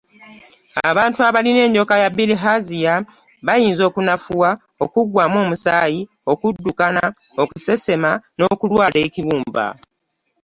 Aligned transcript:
Abantu 0.89 1.19
abalina 1.27 1.59
enjoka 1.67 1.93
za 2.01 2.09
Bilihaazia 2.15 2.93
bayinza 3.45 3.83
okunafuwa, 3.89 4.49
okuggwaamu 4.83 5.37
omusaayi, 5.43 6.01
okuddukana, 6.31 7.03
okusesema, 7.41 8.11
n’okulwala 8.37 8.97
ekibumba. 9.07 9.65